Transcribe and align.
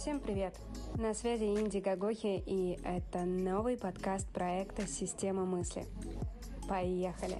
Всем 0.00 0.18
привет! 0.18 0.54
На 0.96 1.12
связи 1.12 1.44
Инди 1.44 1.76
Гагохи, 1.76 2.42
и 2.46 2.80
это 2.84 3.26
новый 3.26 3.76
подкаст 3.76 4.26
проекта 4.32 4.86
«Система 4.86 5.44
мысли». 5.44 5.84
Поехали! 6.66 7.36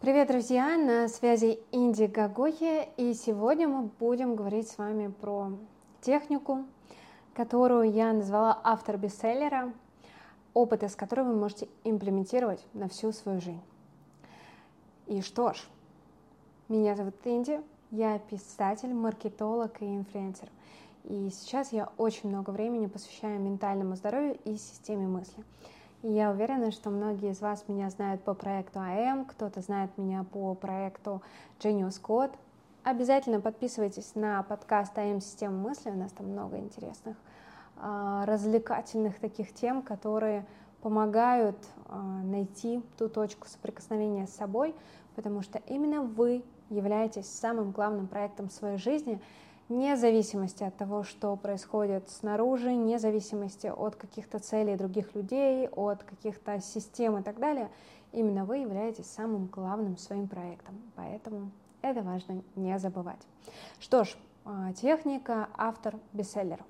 Привет, 0.00 0.28
друзья! 0.28 0.78
На 0.78 1.06
связи 1.08 1.58
Инди 1.70 2.04
Гагохи, 2.04 2.88
и 2.96 3.12
сегодня 3.12 3.68
мы 3.68 3.90
будем 4.00 4.36
говорить 4.36 4.68
с 4.68 4.78
вами 4.78 5.08
про 5.08 5.52
технику, 6.00 6.64
которую 7.34 7.92
я 7.92 8.14
назвала 8.14 8.58
автор 8.64 8.96
бестселлера, 8.96 9.74
опыт 10.54 10.82
из 10.82 10.96
которого 10.96 11.32
вы 11.32 11.36
можете 11.36 11.68
имплементировать 11.84 12.64
на 12.72 12.88
всю 12.88 13.12
свою 13.12 13.38
жизнь. 13.42 13.60
И 15.06 15.20
что 15.20 15.52
ж, 15.52 15.58
меня 16.70 16.94
зовут 16.94 17.16
Инди, 17.24 17.60
я 17.90 18.20
писатель, 18.20 18.94
маркетолог 18.94 19.82
и 19.82 19.86
инфлюенсер. 19.86 20.48
И 21.02 21.28
сейчас 21.30 21.72
я 21.72 21.88
очень 21.96 22.28
много 22.28 22.50
времени 22.50 22.86
посвящаю 22.86 23.40
ментальному 23.40 23.96
здоровью 23.96 24.38
и 24.44 24.56
системе 24.56 25.08
мысли. 25.08 25.42
И 26.02 26.12
я 26.12 26.30
уверена, 26.30 26.70
что 26.70 26.90
многие 26.90 27.32
из 27.32 27.40
вас 27.40 27.64
меня 27.66 27.90
знают 27.90 28.22
по 28.22 28.34
проекту 28.34 28.78
АМ, 28.78 29.24
кто-то 29.24 29.60
знает 29.62 29.90
меня 29.98 30.22
по 30.22 30.54
проекту 30.54 31.22
Genius 31.58 32.00
Code. 32.00 32.32
Обязательно 32.84 33.40
подписывайтесь 33.40 34.14
на 34.14 34.40
подкаст 34.44 34.96
АМ 34.96 35.20
Система 35.20 35.56
мысли, 35.56 35.90
у 35.90 35.96
нас 35.96 36.12
там 36.12 36.28
много 36.28 36.56
интересных 36.58 37.16
а, 37.78 38.24
развлекательных 38.26 39.18
таких 39.18 39.52
тем, 39.52 39.82
которые 39.82 40.46
помогают 40.82 41.56
а, 41.88 42.00
найти 42.22 42.80
ту 42.96 43.08
точку 43.08 43.48
соприкосновения 43.48 44.28
с 44.28 44.36
собой, 44.36 44.72
потому 45.16 45.42
что 45.42 45.60
именно 45.66 46.02
вы 46.02 46.44
являетесь 46.70 47.28
самым 47.28 47.72
главным 47.72 48.06
проектом 48.06 48.48
своей 48.48 48.78
жизни, 48.78 49.20
вне 49.68 49.96
зависимости 49.96 50.64
от 50.64 50.76
того, 50.76 51.04
что 51.04 51.36
происходит 51.36 52.08
снаружи, 52.08 52.70
вне 52.70 52.98
зависимости 52.98 53.66
от 53.66 53.96
каких-то 53.96 54.38
целей 54.38 54.76
других 54.76 55.14
людей, 55.14 55.68
от 55.68 56.02
каких-то 56.02 56.60
систем 56.60 57.18
и 57.18 57.22
так 57.22 57.38
далее, 57.38 57.70
именно 58.12 58.44
вы 58.44 58.58
являетесь 58.58 59.06
самым 59.06 59.46
главным 59.46 59.96
своим 59.96 60.26
проектом. 60.26 60.80
Поэтому 60.96 61.50
это 61.82 62.02
важно 62.02 62.42
не 62.56 62.78
забывать. 62.78 63.20
Что 63.78 64.04
ж, 64.04 64.16
а, 64.44 64.72
техника, 64.72 65.48
автор, 65.56 65.96
бестселлер. 66.12 66.64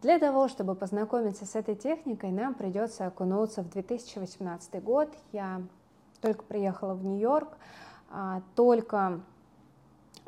Для 0.00 0.18
того, 0.18 0.48
чтобы 0.48 0.74
познакомиться 0.74 1.44
с 1.44 1.56
этой 1.56 1.74
техникой, 1.74 2.30
нам 2.30 2.54
придется 2.54 3.06
окунуться 3.06 3.62
в 3.62 3.70
2018 3.70 4.80
год. 4.80 5.08
Я 5.32 5.62
только 6.20 6.44
приехала 6.44 6.94
в 6.94 7.04
Нью-Йорк, 7.04 7.48
только 8.54 9.20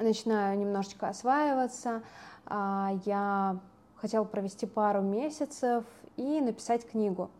начинаю 0.00 0.59
немножечко 0.59 1.09
осваиваться. 1.09 2.03
А, 2.47 2.92
я 3.05 3.59
хотела 3.97 4.25
провести 4.25 4.67
пару 4.67 5.03
месяцев 5.03 5.84
и 6.17 6.41
написать 6.41 6.89
книгу. 6.89 7.31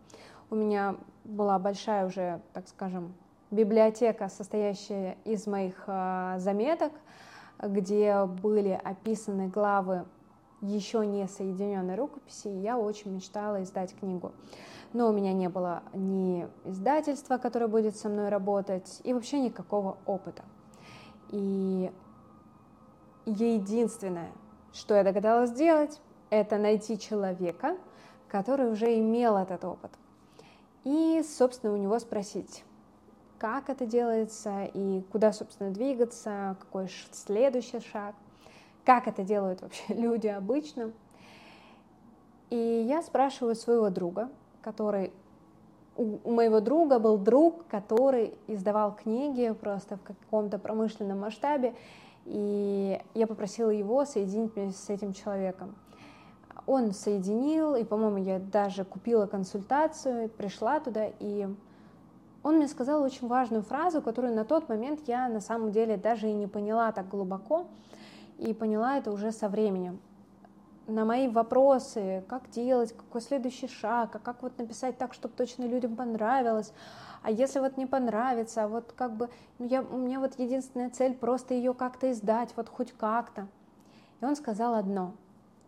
У 0.51 0.55
меня 0.55 0.97
была 1.25 1.59
большая 1.59 2.07
уже, 2.07 2.41
так 2.53 2.69
скажем, 2.69 3.15
библиотека, 3.51 4.29
состоящая 4.29 5.17
из 5.25 5.47
моих 5.47 5.85
а, 5.87 6.39
заметок, 6.39 6.93
где 7.63 8.25
были 8.25 8.81
описаны 8.83 9.49
главы 9.49 10.05
еще 10.61 11.07
не 11.07 11.27
соединенной 11.27 11.95
рукописи, 11.95 12.49
и 12.49 12.61
я 12.61 12.79
очень 12.79 13.15
мечтала 13.15 13.63
издать 13.63 13.95
книгу 13.99 14.33
но 14.93 15.09
у 15.09 15.13
меня 15.13 15.33
не 15.33 15.49
было 15.49 15.83
ни 15.93 16.49
издательства, 16.65 17.39
которое 17.39 17.69
будет 17.69 17.97
со 17.97 18.09
мной 18.09 18.29
работать, 18.29 19.01
и 19.05 19.13
вообще 19.13 19.41
никакого 19.41 19.99
опыта. 20.07 20.43
И 21.31 21.91
единственное, 23.27 24.31
что 24.73 24.95
я 24.95 25.05
догадалась 25.05 25.51
сделать, 25.51 26.01
это 26.31 26.59
найти 26.59 26.99
человека, 26.99 27.77
который 28.29 28.71
уже 28.71 28.99
имел 28.99 29.37
этот 29.37 29.65
опыт. 29.65 29.91
И, 30.85 31.23
собственно, 31.23 31.73
у 31.75 31.77
него 31.77 31.99
спросить, 31.99 32.65
как 33.39 33.69
это 33.69 33.87
делается 33.87 34.65
и 34.65 35.03
куда, 35.13 35.33
собственно, 35.33 35.71
двигаться, 35.71 36.57
какой 36.61 36.89
следующий 37.13 37.81
шаг, 37.81 38.15
как 38.85 39.07
это 39.07 39.23
делают 39.23 39.63
вообще 39.63 39.83
люди 39.89 40.27
обычно. 40.27 40.93
И 42.51 42.57
я 42.57 43.03
спрашиваю 43.03 43.55
своего 43.55 43.91
друга, 43.91 44.31
который 44.63 45.13
у 45.97 46.31
моего 46.31 46.61
друга 46.61 46.99
был 46.99 47.19
друг, 47.19 47.67
который 47.67 48.35
издавал 48.47 48.95
книги 48.95 49.53
просто 49.53 49.97
в 49.97 50.03
каком-то 50.03 50.59
промышленном 50.59 51.21
масштабе, 51.21 51.75
и 52.25 53.01
я 53.15 53.27
попросила 53.27 53.71
его 53.71 54.05
соединить 54.05 54.57
меня 54.57 54.71
с 54.71 54.89
этим 54.89 55.13
человеком. 55.13 55.75
Он 56.67 56.93
соединил, 56.93 57.75
и, 57.75 57.85
по-моему, 57.85 58.19
я 58.19 58.39
даже 58.39 58.85
купила 58.85 59.27
консультацию, 59.27 60.29
пришла 60.29 60.81
туда, 60.81 61.07
и 61.19 61.49
он 62.43 62.57
мне 62.57 62.69
сказал 62.69 63.03
очень 63.03 63.27
важную 63.27 63.63
фразу, 63.63 64.01
которую 64.01 64.35
на 64.35 64.45
тот 64.45 64.69
момент 64.69 65.01
я 65.07 65.29
на 65.29 65.41
самом 65.41 65.73
деле 65.73 65.97
даже 65.97 66.29
и 66.29 66.33
не 66.33 66.47
поняла 66.47 66.93
так 66.93 67.09
глубоко, 67.09 67.67
и 68.39 68.55
поняла 68.55 68.97
это 68.97 69.11
уже 69.11 69.33
со 69.33 69.49
временем 69.49 70.01
на 70.91 71.05
мои 71.05 71.29
вопросы, 71.29 72.25
как 72.29 72.51
делать, 72.51 72.95
какой 72.97 73.21
следующий 73.21 73.69
шаг, 73.69 74.17
а 74.17 74.19
как 74.19 74.43
вот 74.43 74.59
написать 74.59 74.99
так, 74.99 75.15
чтобы 75.15 75.35
точно 75.35 75.65
людям 75.65 75.97
понравилось, 75.97 76.73
а 77.23 77.31
если 77.31 77.61
вот 77.61 77.77
не 77.77 77.87
понравится, 77.87 78.67
вот 78.67 78.93
как 78.97 79.15
бы, 79.15 79.29
ну 79.59 79.67
я, 79.67 79.83
у 79.83 79.97
меня 79.97 80.21
вот 80.21 80.39
единственная 80.39 80.91
цель 80.91 81.15
просто 81.15 81.55
ее 81.55 81.75
как-то 81.75 82.11
издать, 82.11 82.53
вот 82.57 82.69
хоть 82.69 82.93
как-то. 82.93 83.47
И 84.21 84.25
он 84.25 84.37
сказал 84.37 84.75
одно, 84.75 85.15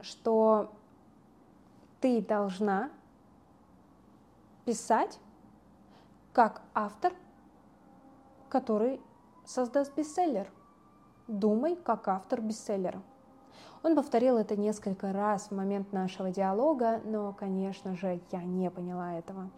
что 0.01 0.73
ты 2.01 2.21
должна 2.21 2.91
писать 4.65 5.19
как 6.33 6.63
автор, 6.75 7.13
который 8.49 9.01
создаст 9.45 9.95
бестселлер. 9.95 10.51
Думай 11.29 11.77
как 11.77 12.09
автор 12.09 12.41
бестселлера. 12.41 13.03
Он 13.83 13.97
повторил 13.97 14.39
это 14.39 14.57
несколько 14.57 15.13
раз 15.13 15.49
в 15.49 15.55
момент 15.55 15.93
нашего 15.93 16.31
диалога, 16.31 17.01
но, 17.05 17.33
конечно 17.33 17.97
же, 17.97 18.21
я 18.31 18.43
не 18.43 18.71
поняла 18.71 19.15
этого 19.19 19.51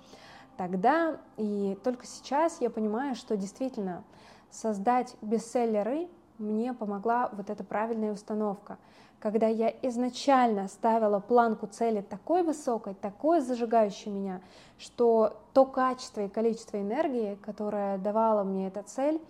тогда. 0.57 1.19
И 1.37 1.79
только 1.85 2.07
сейчас 2.07 2.61
я 2.61 2.71
понимаю, 2.71 3.15
что 3.17 3.37
действительно 3.37 4.03
создать 4.51 5.15
бестселлеры 5.21 6.09
мне 6.39 6.73
помогла 6.73 7.29
вот 7.33 7.51
эта 7.51 7.65
правильная 7.65 8.12
установка. 8.12 8.79
Когда 9.21 9.47
я 9.47 9.69
изначально 9.83 10.69
ставила 10.69 11.21
планку 11.21 11.67
цели 11.67 12.01
такой 12.01 12.43
высокой, 12.43 12.95
такой 12.95 13.41
зажигающей 13.41 14.11
меня, 14.11 14.41
что 14.79 15.41
то 15.53 15.65
качество 15.65 16.23
и 16.23 16.29
количество 16.29 16.81
энергии, 16.81 17.37
которое 17.37 17.99
давала 17.99 18.43
мне 18.43 18.69
эта 18.69 18.83
цель, 18.83 19.21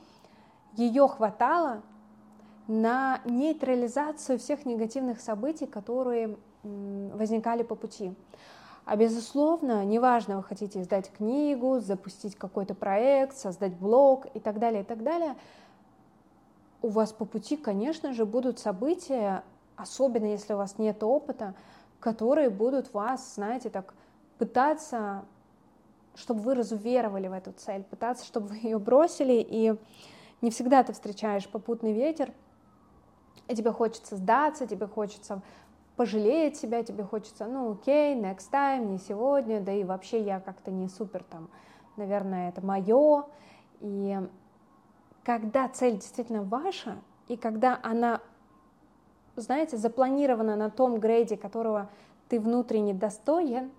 ее 0.77 1.07
хватало, 1.09 1.83
на 2.67 3.21
нейтрализацию 3.25 4.39
всех 4.39 4.65
негативных 4.65 5.21
событий, 5.21 5.67
которые 5.67 6.37
возникали 6.63 7.63
по 7.63 7.75
пути. 7.75 8.15
А 8.87 8.97
безусловно, 8.97 9.85
неважно, 9.85 10.39
вы 10.39 10.43
хотите 10.43 10.81
издать 10.81 11.11
книгу, 11.11 11.81
запустить 11.81 12.37
какой-то 12.37 12.75
проект, 12.75 13.37
создать 13.37 13.75
блог 13.75 14.27
и 14.35 14.41
так 14.41 14.59
далее, 14.59 14.83
и 14.83 14.85
так 14.85 15.03
далее, 15.03 15.37
у 16.83 16.89
вас 16.89 17.13
по 17.13 17.25
пути, 17.25 17.57
конечно 17.57 18.13
же, 18.13 18.27
будут 18.27 18.59
события, 18.59 19.43
особенно 19.77 20.27
если 20.27 20.53
у 20.53 20.59
вас 20.59 20.79
нет 20.79 21.03
опыта, 21.03 21.55
которые 21.99 22.51
будут 22.51 22.93
вас, 22.93 23.37
знаете, 23.37 23.71
так 23.71 23.95
пытаться, 24.37 25.25
чтобы 26.15 26.41
вы 26.41 26.55
разуверовали 26.55 27.29
в 27.29 27.33
эту 27.33 27.53
цель, 27.53 27.85
пытаться, 27.85 28.27
чтобы 28.27 28.49
вы 28.49 28.57
ее 28.57 28.79
бросили, 28.79 29.47
и 29.49 29.75
не 30.43 30.51
всегда 30.51 30.83
ты 30.83 30.93
встречаешь 30.93 31.49
попутный 31.49 31.93
ветер– 31.93 32.33
тебе 33.49 33.73
хочется 33.73 34.17
сдаться, 34.17 34.67
тебе 34.67 34.87
хочется 34.87 35.43
пожалеть 35.97 36.57
себя, 36.57 36.83
тебе 36.83 37.05
хочется, 37.05 37.47
ну, 37.47 37.73
окей, 37.73 38.17
next 38.17 38.51
time, 38.53 38.87
не 38.87 38.99
сегодня, 38.99 39.61
да 39.61 39.73
и 39.73 39.85
вообще 39.85 40.23
я 40.23 40.41
как-то 40.41 40.71
не 40.71 40.89
супер 40.89 41.23
там, 41.23 41.49
наверное, 41.97 42.49
это 42.49 42.65
мое. 42.65 43.25
И 43.81 44.19
когда 45.23 45.69
цель 45.69 45.95
действительно 45.95 46.43
ваша, 46.43 46.97
и 47.29 47.37
когда 47.37 47.79
она, 47.83 48.21
знаете, 49.37 49.77
запланирована 49.77 50.57
на 50.57 50.71
том 50.71 50.99
грейде, 50.99 51.37
которого 51.37 51.89
ты 52.29 52.41
внутренне 52.41 52.93
достоин, 52.93 53.71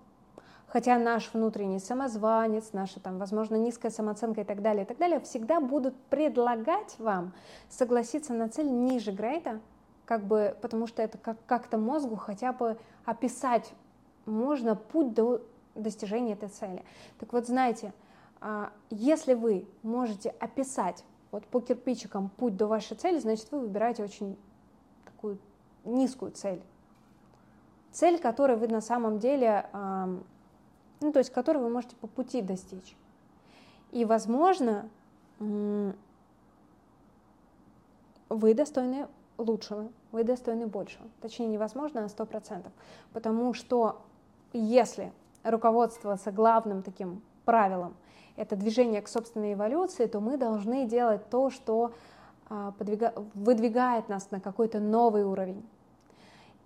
Хотя 0.76 0.98
наш 0.98 1.32
внутренний 1.32 1.78
самозванец, 1.78 2.74
наша 2.74 3.00
там, 3.00 3.16
возможно, 3.16 3.56
низкая 3.56 3.90
самооценка 3.90 4.42
и 4.42 4.44
так 4.44 4.60
далее, 4.60 4.84
и 4.84 4.86
так 4.86 4.98
далее, 4.98 5.20
всегда 5.20 5.58
будут 5.58 5.96
предлагать 6.10 6.96
вам 6.98 7.32
согласиться 7.70 8.34
на 8.34 8.50
цель 8.50 8.70
ниже 8.70 9.10
грейда, 9.10 9.60
как 10.04 10.26
бы, 10.26 10.54
потому 10.60 10.86
что 10.86 11.00
это 11.00 11.16
как- 11.16 11.38
как-то 11.46 11.78
мозгу 11.78 12.16
хотя 12.16 12.52
бы 12.52 12.76
описать 13.06 13.72
можно 14.26 14.76
путь 14.76 15.14
до 15.14 15.40
достижения 15.74 16.34
этой 16.34 16.50
цели. 16.50 16.84
Так 17.18 17.32
вот, 17.32 17.46
знаете, 17.46 17.94
а, 18.42 18.70
если 18.90 19.32
вы 19.32 19.66
можете 19.82 20.28
описать 20.28 21.04
вот 21.30 21.46
по 21.46 21.62
кирпичикам 21.62 22.28
путь 22.28 22.54
до 22.54 22.66
вашей 22.66 22.98
цели, 22.98 23.18
значит, 23.18 23.50
вы 23.50 23.60
выбираете 23.60 24.04
очень 24.04 24.36
такую 25.06 25.38
низкую 25.86 26.32
цель. 26.32 26.60
Цель, 27.92 28.20
которой 28.20 28.58
вы 28.58 28.68
на 28.68 28.82
самом 28.82 29.18
деле, 29.18 29.70
ну, 31.00 31.12
то 31.12 31.18
есть, 31.18 31.30
которую 31.30 31.64
вы 31.64 31.70
можете 31.70 31.96
по 31.96 32.06
пути 32.06 32.42
достичь. 32.42 32.96
И, 33.92 34.04
возможно, 34.04 34.88
вы 35.38 35.94
достойны 38.54 39.08
лучшего, 39.38 39.88
вы 40.12 40.24
достойны 40.24 40.66
большего. 40.66 41.06
Точнее, 41.20 41.46
невозможно 41.46 42.00
на 42.00 42.06
100%. 42.06 42.66
Потому 43.12 43.54
что 43.54 44.00
если 44.52 45.12
руководствоваться 45.44 46.32
главным 46.32 46.82
таким 46.82 47.22
правилом, 47.44 47.94
это 48.36 48.56
движение 48.56 49.00
к 49.02 49.08
собственной 49.08 49.54
эволюции, 49.54 50.06
то 50.06 50.20
мы 50.20 50.36
должны 50.36 50.86
делать 50.86 51.28
то, 51.30 51.50
что 51.50 51.92
а, 52.48 52.72
подвига... 52.72 53.12
выдвигает 53.34 54.08
нас 54.08 54.30
на 54.30 54.40
какой-то 54.40 54.78
новый 54.80 55.24
уровень. 55.24 55.64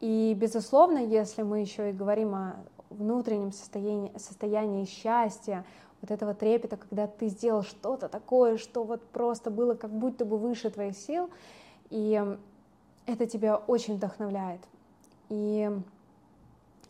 И, 0.01 0.35
безусловно, 0.39 0.99
если 0.99 1.43
мы 1.43 1.61
еще 1.61 1.91
и 1.91 1.93
говорим 1.93 2.35
о 2.35 2.57
внутреннем 2.91 3.53
состоянии, 3.53 4.13
состоянии 4.19 4.85
счастья, 4.85 5.65
вот 6.03 6.11
этого 6.11 6.35
трепета, 6.35 6.77
когда 6.77 7.07
ты 7.07 7.29
сделал 7.29 7.63
что-то 7.63 8.09
такое, 8.09 8.57
что 8.57 8.85
вот 8.85 9.03
просто 9.03 9.51
было 9.51 9.75
как 9.75 9.91
будто 9.91 10.25
бы 10.25 10.39
выше 10.39 10.71
твоих 10.71 10.97
сил, 10.97 11.31
и 11.91 12.23
это 13.07 13.27
тебя 13.27 13.57
очень 13.57 13.97
вдохновляет. 13.97 14.61
И 15.29 15.71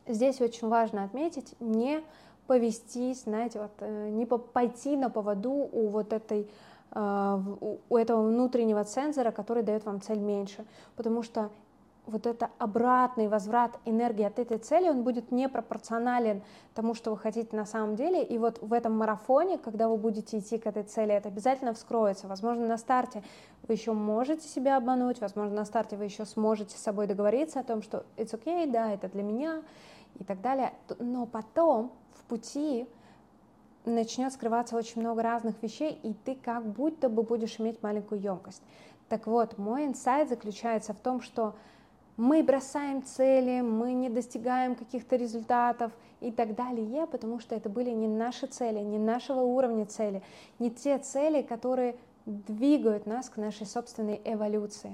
здесь 0.06 0.40
очень 0.40 0.68
важно 0.68 1.04
отметить, 1.04 1.54
не 1.60 2.02
повестись, 2.46 3.22
знаете, 3.22 3.60
вот, 3.60 3.70
э, 3.78 4.08
не 4.10 4.26
пойти 4.26 4.96
на 4.96 5.08
поводу 5.10 5.50
у 5.50 5.88
вот 5.88 6.12
этой 6.12 6.48
э, 6.92 7.38
у 7.88 7.96
этого 7.96 8.26
внутреннего 8.26 8.82
цензора, 8.84 9.30
который 9.30 9.62
дает 9.62 9.84
вам 9.84 10.00
цель 10.00 10.18
меньше, 10.18 10.64
потому 10.96 11.22
что 11.22 11.50
вот 12.10 12.26
это 12.26 12.50
обратный 12.58 13.28
возврат 13.28 13.78
энергии 13.84 14.24
от 14.24 14.38
этой 14.38 14.58
цели, 14.58 14.88
он 14.88 15.02
будет 15.02 15.32
непропорционален 15.32 16.42
тому, 16.74 16.94
что 16.94 17.10
вы 17.10 17.16
хотите 17.16 17.56
на 17.56 17.64
самом 17.64 17.96
деле. 17.96 18.22
И 18.22 18.38
вот 18.38 18.58
в 18.60 18.72
этом 18.72 18.96
марафоне, 18.96 19.58
когда 19.58 19.88
вы 19.88 19.96
будете 19.96 20.38
идти 20.38 20.58
к 20.58 20.66
этой 20.66 20.82
цели, 20.82 21.14
это 21.14 21.28
обязательно 21.28 21.72
вскроется. 21.72 22.28
Возможно, 22.28 22.66
на 22.66 22.76
старте 22.76 23.22
вы 23.66 23.74
еще 23.74 23.92
можете 23.92 24.46
себя 24.46 24.76
обмануть, 24.76 25.20
возможно, 25.20 25.56
на 25.56 25.64
старте 25.64 25.96
вы 25.96 26.04
еще 26.04 26.24
сможете 26.24 26.76
с 26.76 26.80
собой 26.80 27.06
договориться 27.06 27.60
о 27.60 27.64
том, 27.64 27.82
что 27.82 28.04
it's 28.16 28.32
okay, 28.32 28.70
да, 28.70 28.92
это 28.92 29.08
для 29.08 29.22
меня 29.22 29.62
и 30.18 30.24
так 30.24 30.40
далее. 30.40 30.72
Но 30.98 31.26
потом 31.26 31.92
в 32.14 32.24
пути 32.24 32.86
начнет 33.84 34.32
скрываться 34.32 34.76
очень 34.76 35.00
много 35.00 35.22
разных 35.22 35.62
вещей, 35.62 35.98
и 36.02 36.12
ты 36.12 36.34
как 36.34 36.66
будто 36.66 37.08
бы 37.08 37.22
будешь 37.22 37.58
иметь 37.58 37.82
маленькую 37.82 38.20
емкость. 38.20 38.62
Так 39.08 39.26
вот, 39.26 39.58
мой 39.58 39.86
инсайт 39.86 40.28
заключается 40.28 40.92
в 40.92 41.00
том, 41.00 41.20
что 41.20 41.54
мы 42.20 42.42
бросаем 42.42 43.02
цели, 43.02 43.62
мы 43.62 43.94
не 43.94 44.10
достигаем 44.10 44.74
каких-то 44.74 45.16
результатов 45.16 45.90
и 46.20 46.30
так 46.30 46.54
далее, 46.54 47.06
потому 47.06 47.40
что 47.40 47.54
это 47.54 47.70
были 47.70 47.88
не 47.92 48.08
наши 48.08 48.46
цели, 48.46 48.78
не 48.80 48.98
нашего 48.98 49.40
уровня 49.40 49.86
цели, 49.86 50.22
не 50.58 50.70
те 50.70 50.98
цели, 50.98 51.40
которые 51.40 51.96
двигают 52.26 53.06
нас 53.06 53.30
к 53.30 53.38
нашей 53.38 53.66
собственной 53.66 54.20
эволюции. 54.22 54.92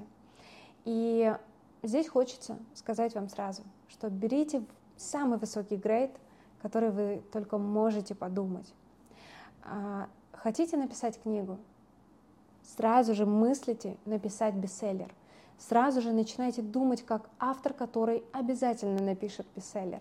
И 0.84 1.36
здесь 1.82 2.08
хочется 2.08 2.58
сказать 2.74 3.16
вам 3.16 3.28
сразу, 3.28 3.62
что 3.88 4.08
берите 4.08 4.62
самый 4.96 5.38
высокий 5.38 5.76
грейд, 5.76 6.12
который 6.62 6.90
вы 6.90 7.24
только 7.32 7.58
можете 7.58 8.14
подумать. 8.14 8.72
А, 9.64 10.06
хотите 10.30 10.76
написать 10.76 11.20
книгу? 11.20 11.58
Сразу 12.62 13.16
же 13.16 13.26
мыслите 13.26 13.96
написать 14.04 14.54
бестселлер– 14.54 15.12
сразу 15.58 16.00
же 16.00 16.12
начинаете 16.12 16.62
думать 16.62 17.02
как 17.02 17.28
автор, 17.38 17.72
который 17.72 18.22
обязательно 18.32 19.02
напишет 19.02 19.46
бестселлер. 19.54 20.00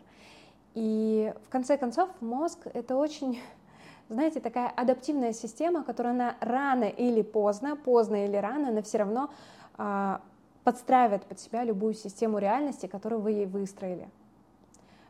И 0.74 1.34
в 1.46 1.50
конце 1.50 1.78
концов 1.78 2.10
мозг— 2.22 2.68
это 2.74 2.96
очень, 2.98 3.40
знаете, 4.10 4.40
такая 4.40 4.70
адаптивная 4.70 5.34
система, 5.34 5.84
которая 5.84 6.14
она 6.14 6.36
рано 6.42 6.86
или 6.86 7.22
поздно, 7.22 7.76
поздно 7.76 8.26
или 8.26 8.36
рано, 8.36 8.70
она 8.70 8.82
все 8.82 9.00
равно 9.00 9.30
а, 9.78 10.22
подстраивает 10.64 11.24
под 11.24 11.40
себя 11.40 11.64
любую 11.64 11.94
систему 11.94 12.40
реальности, 12.40 12.88
которую 12.88 13.22
вы 13.22 13.32
ей 13.32 13.46
выстроили. 13.46 14.10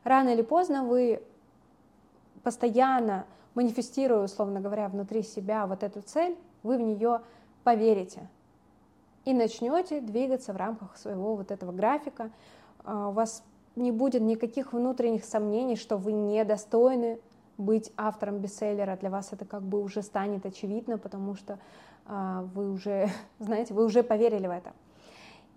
Рано 0.03 0.29
или 0.29 0.43
поздно 0.43 0.83
вы 0.83 1.23
постоянно 2.43 3.25
манифестируя, 3.55 4.25
условно 4.25 4.59
говоря, 4.59 4.87
внутри 4.87 5.23
себя 5.23 5.65
вот 5.65 5.81
эту 5.81 6.01
цель, 6.01 6.37
вы 6.61 6.77
в 6.77 6.81
нее 6.81 7.21
поверите 7.63 8.27
и 9.25 9.33
начнете 9.33 10.01
двигаться 10.01 10.53
в 10.53 10.57
рамках 10.57 10.97
своего 10.97 11.35
вот 11.35 11.51
этого 11.51 11.71
графика. 11.71 12.31
А, 12.83 13.09
у 13.09 13.11
вас 13.11 13.43
не 13.75 13.91
будет 13.91 14.21
никаких 14.21 14.71
внутренних 14.71 15.25
сомнений, 15.25 15.75
что 15.75 15.97
вы 15.97 16.13
недостойны 16.13 17.19
быть 17.57 17.91
автором 17.97 18.39
бестселлера. 18.39 18.97
Для 18.97 19.09
вас 19.09 19.33
это 19.33 19.45
как 19.45 19.63
бы 19.63 19.81
уже 19.81 20.01
станет 20.01 20.45
очевидно, 20.45 20.97
потому 20.97 21.35
что 21.35 21.59
а, 22.05 22.43
вы 22.53 22.71
уже, 22.71 23.09
знаете, 23.39 23.73
вы 23.73 23.85
уже 23.85 24.03
поверили 24.03 24.47
в 24.47 24.51
это. 24.51 24.73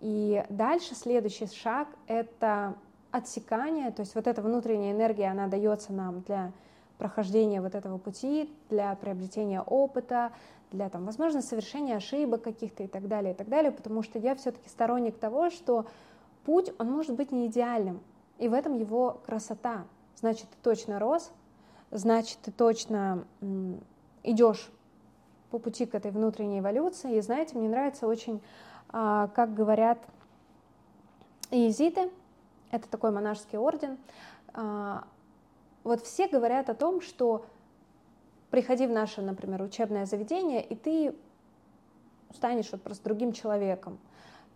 И 0.00 0.44
дальше 0.48 0.94
следующий 0.94 1.46
шаг— 1.46 1.88
это 2.06 2.74
отсекание, 3.10 3.90
то 3.90 4.00
есть 4.00 4.14
вот 4.14 4.26
эта 4.26 4.42
внутренняя 4.42 4.92
энергия, 4.92 5.30
она 5.30 5.48
дается 5.48 5.92
нам 5.92 6.20
для 6.20 6.52
прохождения 6.98 7.60
вот 7.60 7.74
этого 7.74 7.98
пути, 7.98 8.52
для 8.68 8.94
приобретения 8.96 9.60
опыта, 9.60 10.32
для, 10.70 10.88
там, 10.88 11.04
возможно, 11.04 11.42
совершения 11.42 11.96
ошибок 11.96 12.42
каких-то 12.42 12.82
и 12.82 12.86
так 12.86 13.08
далее, 13.08 13.32
и 13.32 13.36
так 13.36 13.48
далее, 13.48 13.72
потому 13.72 14.02
что 14.02 14.18
я 14.18 14.34
все-таки 14.34 14.68
сторонник 14.68 15.18
того, 15.18 15.50
что 15.50 15.86
путь, 16.44 16.72
он 16.78 16.90
может 16.90 17.14
быть 17.14 17.32
не 17.32 17.46
идеальным, 17.46 18.00
и 18.38 18.48
в 18.48 18.52
этом 18.52 18.78
его 18.78 19.20
красота. 19.26 19.84
Значит, 20.16 20.46
ты 20.50 20.56
точно 20.62 20.98
рос, 20.98 21.30
значит, 21.90 22.38
ты 22.42 22.50
точно 22.50 23.24
идешь 24.22 24.70
по 25.50 25.58
пути 25.58 25.86
к 25.86 25.94
этой 25.94 26.10
внутренней 26.10 26.60
эволюции. 26.60 27.16
И 27.16 27.20
знаете, 27.20 27.56
мне 27.56 27.68
нравится 27.68 28.06
очень, 28.06 28.42
а, 28.90 29.28
как 29.28 29.54
говорят 29.54 29.98
иезиты, 31.50 32.10
это 32.70 32.88
такой 32.88 33.10
монашеский 33.10 33.58
орден, 33.58 33.96
а, 34.52 35.04
вот 35.84 36.02
все 36.02 36.28
говорят 36.28 36.68
о 36.68 36.74
том, 36.74 37.00
что 37.00 37.46
приходи 38.50 38.86
в 38.86 38.90
наше, 38.90 39.22
например, 39.22 39.62
учебное 39.62 40.06
заведение, 40.06 40.64
и 40.64 40.74
ты 40.74 41.14
станешь 42.34 42.70
вот 42.72 42.82
просто 42.82 43.04
другим 43.04 43.32
человеком. 43.32 43.98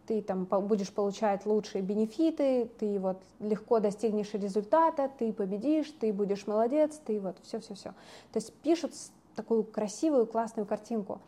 Ты 0.07 0.21
там 0.21 0.47
будешь 0.47 0.93
получать 0.93 1.47
лучшие 1.47 1.83
бенефиты, 1.83 2.69
ты 2.79 2.99
вот 2.99 3.23
легко 3.39 3.79
достигнешь 3.79 4.35
результата, 4.35 5.11
ты 5.17 5.33
победишь, 5.33 5.91
ты 6.01 6.13
будешь 6.13 6.47
молодец, 6.47 7.01
ты 7.05 7.21
вот 7.21 7.37
все-все-все. 7.43 7.91
То 8.33 8.39
есть 8.39 8.53
пишут 8.53 8.93
такую 9.37 9.63
красивую, 9.63 10.27
классную 10.27 10.67
картинку. 10.67 11.21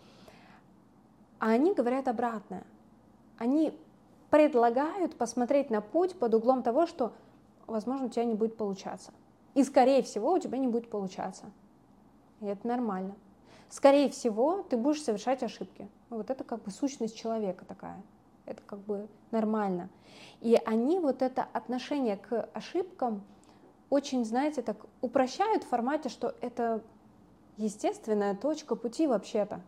А 1.39 1.51
они 1.51 1.73
говорят 1.73 2.09
обратное. 2.09 2.65
Они 3.39 3.73
предлагают 4.31 5.15
посмотреть 5.17 5.71
на 5.71 5.81
путь 5.81 6.19
под 6.19 6.35
углом 6.35 6.63
того, 6.63 6.87
что, 6.87 7.13
возможно, 7.67 8.07
у 8.07 8.09
тебя 8.09 8.25
не 8.25 8.35
будет 8.35 8.57
получаться. 8.57 9.13
И, 9.55 9.63
скорее 9.63 10.03
всего, 10.03 10.33
у 10.33 10.39
тебя 10.39 10.59
не 10.59 10.67
будет 10.67 10.91
получаться. 10.91 11.45
И 12.45 12.47
это 12.47 12.67
нормально. 12.69 13.15
Скорее 13.71 14.11
всего, 14.11 14.63
ты 14.63 14.77
будешь 14.77 15.03
совершать 15.03 15.43
ошибки. 15.43 15.89
Вот 16.11 16.31
это 16.31 16.45
как 16.45 16.63
бы 16.63 16.71
сущность 16.71 17.17
человека 17.17 17.65
такая. 17.65 18.01
Это 18.45 18.63
как 18.67 18.81
бы 18.81 19.09
нормально. 19.31 19.89
И 20.41 20.61
они 20.67 21.01
вот 21.01 21.23
это 21.23 21.47
отношение 21.53 22.19
к 22.19 22.49
ошибкам 22.53 23.23
очень, 23.89 24.25
знаете, 24.25 24.61
так 24.61 24.77
упрощают 25.01 25.65
в 25.65 25.69
формате, 25.69 26.11
что 26.11 26.35
это 26.43 26.83
естественная 27.57 28.35
точка 28.35 28.77
пути 28.77 29.07
вообще-то. 29.07 29.61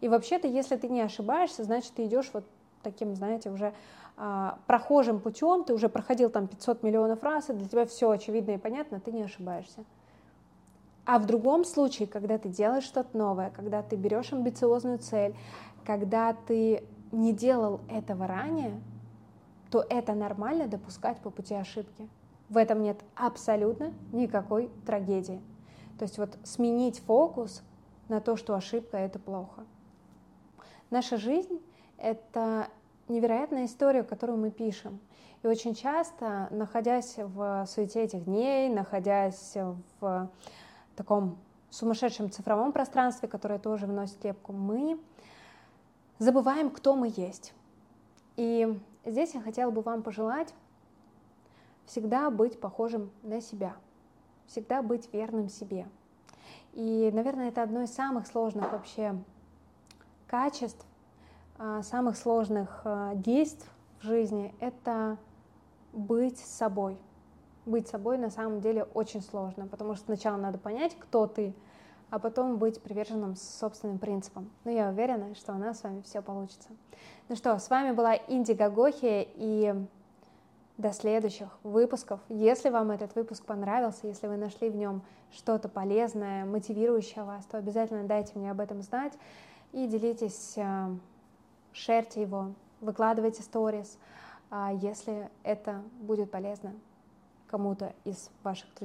И 0.00 0.08
вообще-то, 0.08 0.48
если 0.48 0.76
ты 0.76 0.88
не 0.88 1.02
ошибаешься, 1.02 1.64
значит, 1.64 1.92
ты 1.94 2.06
идешь 2.06 2.30
вот 2.32 2.44
таким, 2.82 3.14
знаете, 3.14 3.50
уже 3.50 3.74
а, 4.16 4.58
прохожим 4.66 5.20
путем, 5.20 5.64
ты 5.64 5.74
уже 5.74 5.88
проходил 5.88 6.30
там 6.30 6.46
500 6.46 6.82
миллионов 6.82 7.22
раз, 7.22 7.50
и 7.50 7.52
для 7.52 7.68
тебя 7.68 7.84
все 7.84 8.10
очевидно 8.10 8.52
и 8.52 8.58
понятно, 8.58 9.00
ты 9.00 9.12
не 9.12 9.22
ошибаешься. 9.22 9.84
А 11.06 11.20
в 11.20 11.26
другом 11.26 11.64
случае, 11.64 12.08
когда 12.08 12.36
ты 12.36 12.48
делаешь 12.48 12.82
что-то 12.82 13.16
новое, 13.16 13.50
когда 13.50 13.80
ты 13.82 13.94
берешь 13.94 14.32
амбициозную 14.32 14.98
цель, 14.98 15.36
когда 15.84 16.32
ты 16.34 16.82
не 17.12 17.32
делал 17.32 17.80
этого 17.88 18.26
ранее, 18.26 18.80
то 19.70 19.86
это 19.88 20.14
нормально 20.14 20.66
допускать 20.66 21.18
по 21.18 21.30
пути 21.30 21.54
ошибки. 21.54 22.08
В 22.48 22.56
этом 22.56 22.82
нет 22.82 22.98
абсолютно 23.14 23.92
никакой 24.12 24.68
трагедии. 24.84 25.40
То 25.96 26.04
есть 26.04 26.18
вот 26.18 26.36
сменить 26.42 26.98
фокус 26.98 27.62
на 28.08 28.20
то, 28.20 28.36
что 28.36 28.56
ошибка— 28.56 28.96
это 28.98 29.20
плохо. 29.20 29.64
Наша 30.90 31.16
жизнь— 31.16 31.60
это 31.98 32.66
невероятная 33.08 33.66
история, 33.66 34.02
которую 34.02 34.38
мы 34.38 34.50
пишем. 34.50 34.98
И 35.42 35.46
очень 35.46 35.74
часто, 35.74 36.48
находясь 36.50 37.14
в 37.16 37.64
суете 37.68 38.02
этих 38.02 38.24
дней, 38.24 38.68
находясь 38.68 39.56
в 40.00 40.30
таком 40.96 41.38
сумасшедшем 41.70 42.30
цифровом 42.30 42.72
пространстве, 42.72 43.28
которое 43.28 43.58
тоже 43.58 43.86
вносит 43.86 44.22
лепку, 44.24 44.52
мы 44.52 44.98
забываем, 46.18 46.70
кто 46.70 46.96
мы 46.96 47.12
есть. 47.14 47.52
И 48.36 48.78
здесь 49.04 49.34
я 49.34 49.40
хотела 49.40 49.70
бы 49.70 49.82
вам 49.82 50.02
пожелать 50.02 50.52
всегда 51.84 52.30
быть 52.30 52.60
похожим 52.60 53.10
на 53.22 53.40
себя, 53.40 53.76
всегда 54.46 54.82
быть 54.82 55.12
верным 55.12 55.48
себе. 55.48 55.86
И, 56.72 57.10
наверное, 57.12 57.48
это 57.48 57.62
одно 57.62 57.82
из 57.82 57.94
самых 57.94 58.26
сложных 58.26 58.72
вообще 58.72 59.16
качеств, 60.26 60.84
а, 61.58 61.82
самых 61.82 62.16
сложных 62.16 62.82
а, 62.84 63.14
действий 63.14 63.68
в 64.00 64.04
жизни— 64.04 64.54
это 64.60 65.16
быть 65.92 66.38
собой. 66.38 66.98
Быть 67.66 67.88
собой 67.88 68.16
на 68.16 68.30
самом 68.30 68.60
деле 68.60 68.84
очень 68.94 69.20
сложно, 69.20 69.66
потому 69.66 69.94
что 69.94 70.06
сначала 70.06 70.36
надо 70.36 70.58
понять, 70.58 70.96
кто 70.98 71.26
ты, 71.26 71.54
а 72.10 72.18
потом 72.18 72.56
быть 72.56 72.80
приверженным 72.80 73.36
собственным 73.36 73.98
принципам. 73.98 74.50
Но 74.64 74.70
я 74.70 74.88
уверена, 74.88 75.34
что 75.34 75.52
у 75.52 75.58
нас 75.58 75.80
с 75.80 75.82
вами 75.82 76.00
все 76.02 76.22
получится. 76.22 76.68
Ну 77.28 77.36
что, 77.36 77.58
с 77.58 77.68
вами 77.68 77.92
была 77.92 78.16
Инди 78.16 78.52
Гагохи, 78.52 79.28
и 79.34 79.74
до 80.78 80.92
следующих 80.92 81.48
выпусков. 81.62 82.20
Если 82.28 82.68
вам 82.68 82.90
этот 82.90 83.14
выпуск 83.14 83.44
понравился, 83.44 84.06
если 84.06 84.26
вы 84.26 84.36
нашли 84.36 84.68
в 84.68 84.76
нем 84.76 85.02
что-то 85.32 85.68
полезное, 85.68 86.44
мотивирующее 86.44 87.24
вас, 87.24 87.44
то 87.46 87.58
обязательно 87.58 88.04
дайте 88.04 88.32
мне 88.38 88.50
об 88.50 88.60
этом 88.60 88.82
знать 88.82 89.14
и 89.72 89.86
делитесь, 89.86 90.54
э, 90.56 90.88
шерьте 91.72 92.22
его, 92.22 92.52
выкладывайте 92.80 93.42
сторис, 93.42 93.98
а, 94.50 94.72
если 94.72 95.30
это 95.42 95.82
будет 96.00 96.30
полезно 96.30 96.72
кому-то 97.46 97.94
из 98.04 98.30
ваших 98.42 98.68
друзей. 98.74 98.84